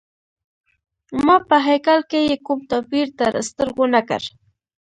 ما 1.25 1.35
په 1.49 1.57
هیکل 1.67 1.99
کي 2.09 2.19
یې 2.29 2.35
کوم 2.45 2.59
توپیر 2.71 3.07
تر 3.19 3.31
سترګو 3.49 3.85
نه 3.93 4.01
کړ. 4.09 4.21